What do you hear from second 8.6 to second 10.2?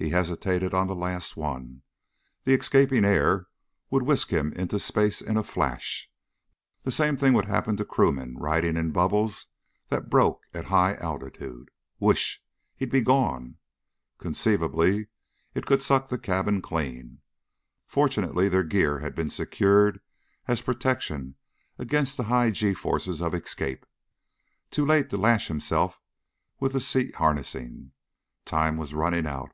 in bubbles that